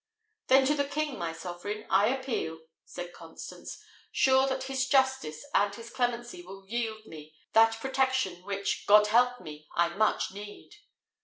"Then 0.47 0.65
to 0.65 0.73
the 0.73 0.87
king, 0.87 1.19
my 1.19 1.31
sovereign, 1.31 1.85
I 1.91 2.07
appeal," 2.07 2.61
said 2.83 3.13
Constance, 3.13 3.77
"sure 4.11 4.47
that 4.47 4.63
his 4.63 4.87
justice 4.87 5.45
and 5.53 5.75
his 5.75 5.91
clemency 5.91 6.41
will 6.41 6.65
yield 6.67 7.05
me 7.05 7.35
that 7.53 7.79
protection 7.79 8.41
which, 8.43 8.87
God 8.87 9.05
help 9.05 9.39
me! 9.39 9.67
I 9.75 9.89
much 9.89 10.31
need." 10.31 10.71